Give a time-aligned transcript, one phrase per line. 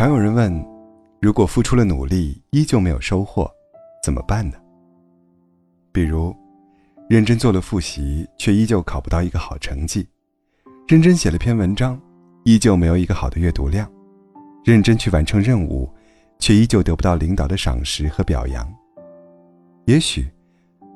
[0.00, 0.50] 常有人问：
[1.20, 3.46] 如果付出了努力依旧没有收获，
[4.02, 4.56] 怎么办呢？
[5.92, 6.34] 比如，
[7.06, 10.02] 认真做了复习却依旧考不到一个好成绩；
[10.88, 12.00] 认真写了篇文章，
[12.44, 13.86] 依旧没有一个好的阅读量；
[14.64, 15.86] 认真去完成任务，
[16.38, 18.66] 却依旧得不到领导的赏识和表扬。
[19.84, 20.26] 也许，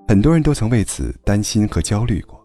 [0.09, 2.43] 很多人都曾为此担心和焦虑过，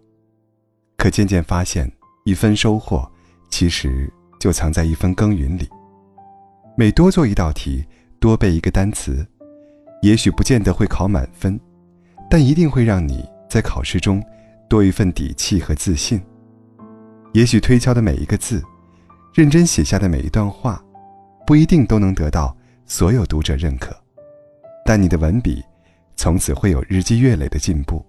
[0.98, 1.90] 可渐渐发现，
[2.26, 3.10] 一分收获
[3.50, 5.66] 其实就藏在一分耕耘里。
[6.80, 7.86] 每多做一道题，
[8.22, 9.28] 多背一个单词，
[10.02, 11.60] 也许不见得会考满分，
[12.30, 14.24] 但一定会让你在考试中
[14.70, 16.22] 多一份底气和自信。
[17.34, 18.64] 也许推敲的每一个字，
[19.34, 20.82] 认真写下的每一段话，
[21.46, 22.56] 不一定都能得到
[22.86, 23.94] 所有读者认可，
[24.86, 25.62] 但你的文笔
[26.16, 28.02] 从此会有日积月累的进步。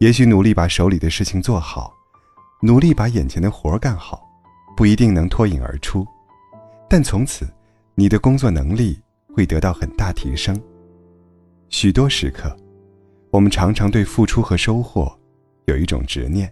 [0.00, 1.94] 也许努力把手里的事情做好，
[2.60, 4.20] 努力把眼前的活干好，
[4.76, 6.04] 不一定能脱颖而出。
[6.96, 7.44] 但从此，
[7.96, 8.96] 你的工作能力
[9.34, 10.56] 会得到很大提升。
[11.68, 12.56] 许多时刻，
[13.32, 15.12] 我们常常对付出和收获
[15.64, 16.48] 有一种执念，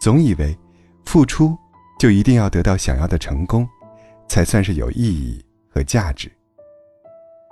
[0.00, 0.58] 总以为
[1.04, 1.56] 付出
[1.96, 3.64] 就一定要得到想要的成功，
[4.26, 6.28] 才算是有意义和价值。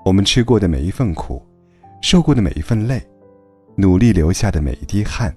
[0.05, 1.41] 我们吃过的每一份苦，
[2.03, 3.01] 受过的每一份累，
[3.77, 5.33] 努力留下的每一滴汗，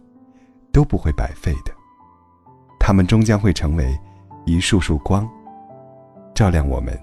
[0.72, 1.72] 都不会白费的。
[2.80, 3.96] 他们终将会成为
[4.48, 5.30] 一束束光。
[6.38, 6.96] 照亮我们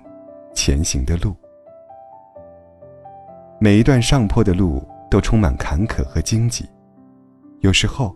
[0.54, 1.34] 前行的路。
[3.58, 6.64] 每一段上坡的路都充满坎坷和荆棘，
[7.58, 8.14] 有时候，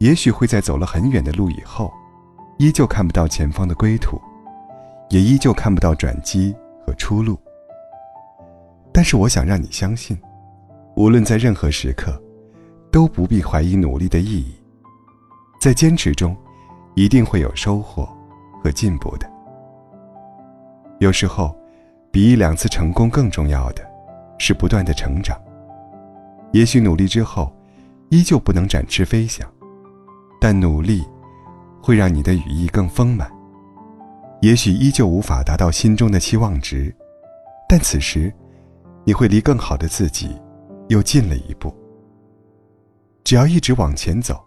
[0.00, 1.90] 也许会在走了很远的路以后，
[2.58, 4.20] 依旧看不到前方的归途，
[5.08, 7.38] 也依旧看不到转机和出路。
[8.92, 10.14] 但是，我想让你相信，
[10.94, 12.22] 无论在任何时刻，
[12.92, 14.54] 都不必怀疑努力的意义，
[15.58, 16.36] 在坚持中，
[16.96, 18.06] 一定会有收获
[18.62, 19.26] 和进步的。
[21.00, 21.56] 有时候，
[22.10, 23.82] 比一两次成功更重要的，
[24.38, 25.40] 是不断的成长。
[26.52, 27.50] 也许努力之后，
[28.10, 29.50] 依旧不能展翅飞翔，
[30.38, 31.02] 但努力，
[31.82, 33.30] 会让你的羽翼更丰满。
[34.42, 36.94] 也许依旧无法达到心中的期望值，
[37.66, 38.30] 但此时，
[39.04, 40.38] 你会离更好的自己，
[40.88, 41.74] 又近了一步。
[43.24, 44.38] 只要一直往前走，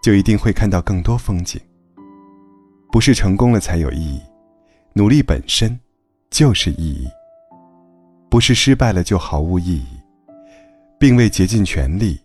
[0.00, 1.60] 就一定会看到更多风景。
[2.92, 4.20] 不是成功了才有意义。
[4.94, 5.78] 努力本身
[6.30, 7.08] 就是意义，
[8.28, 9.86] 不是失败了就毫无意义，
[10.98, 12.20] 并未竭尽全力，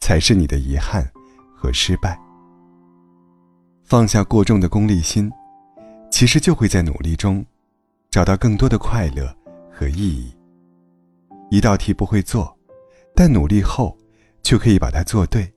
[0.00, 1.08] 才是你的遗憾
[1.54, 2.18] 和失败。
[3.84, 5.30] 放下过重的功利心，
[6.10, 7.44] 其实就会在努力中
[8.10, 9.32] 找到更多的快乐
[9.72, 10.34] 和意义。
[11.48, 12.56] 一道题不会做，
[13.14, 13.96] 但努力后
[14.42, 15.52] 就可以把它做对，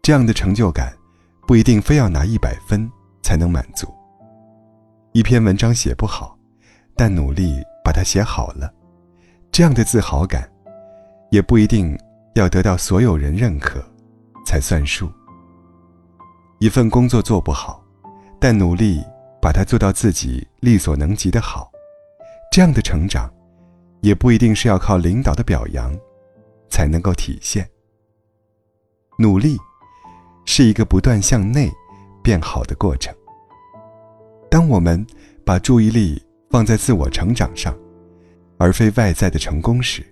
[0.00, 0.96] 这样的成就感
[1.46, 2.90] 不一定非要拿一百分
[3.22, 3.92] 才能满足。
[5.16, 6.38] 一篇文章写不好，
[6.94, 8.70] 但努力把它写好了，
[9.50, 10.46] 这样的自豪感，
[11.30, 11.98] 也不一定
[12.34, 13.82] 要得到所有人认可，
[14.44, 15.10] 才算数。
[16.58, 17.82] 一份工作做不好，
[18.38, 19.02] 但努力
[19.40, 21.70] 把它做到自己力所能及的好，
[22.52, 23.32] 这样的成长，
[24.02, 25.98] 也不一定是要靠领导的表扬，
[26.68, 27.66] 才能够体现。
[29.18, 29.56] 努力，
[30.44, 31.72] 是一个不断向内
[32.22, 33.16] 变好的过程。
[34.56, 35.06] 当我们
[35.44, 36.18] 把注意力
[36.48, 37.76] 放在自我成长上，
[38.56, 40.02] 而非外在的成功时，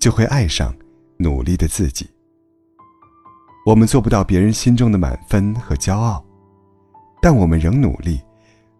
[0.00, 0.74] 就会爱上
[1.16, 2.10] 努力的自己。
[3.64, 6.26] 我们做不到别人心中的满分和骄傲，
[7.22, 8.20] 但我们仍努力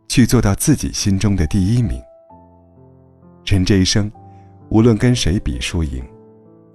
[0.08, 2.02] 去做到自己心中的第一名。
[3.44, 4.10] 人这一生，
[4.68, 6.04] 无论跟谁比输赢，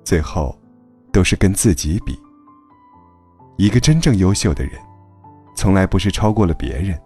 [0.05, 0.57] 最后
[1.11, 2.17] 都是跟自己比。
[3.57, 4.79] 一个真正优秀的人，
[5.57, 6.97] 从来不是超过了别人。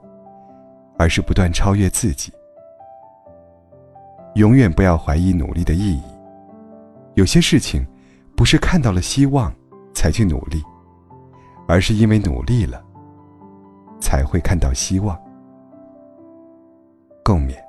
[0.97, 2.31] 而是不断超越自己，
[4.35, 6.01] 永远不要怀疑努力的意义。
[7.15, 7.85] 有些事情，
[8.35, 9.53] 不是看到了希望
[9.93, 10.61] 才去努力，
[11.67, 12.83] 而是因为努力了，
[13.99, 15.17] 才会看到希望。
[17.23, 17.64] 共勉。